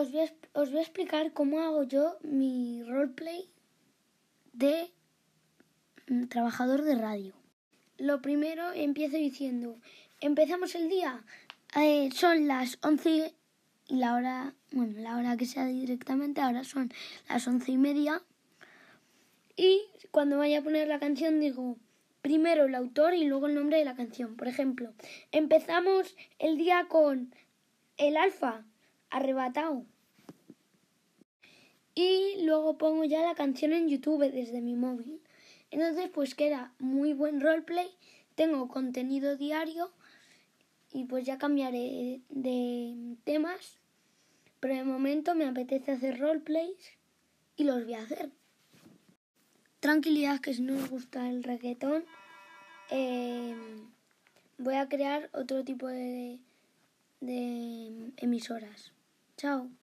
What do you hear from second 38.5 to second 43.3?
contenido diario y pues ya cambiaré de